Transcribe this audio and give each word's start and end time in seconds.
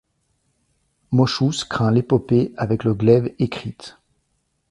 Moschus 1.11 1.63
craint 1.69 1.91
l'épopée 1.91 2.55
avec 2.57 2.85
le 2.85 2.95
glaive 2.95 3.35
écrite 3.37 3.99